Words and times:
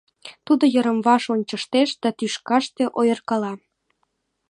Тудо 0.45 0.63
йырымваш 0.73 1.23
ончыштеш 1.33 1.89
да 2.01 2.09
тӱшкаште 2.17 2.83
ойыркала. 2.99 3.53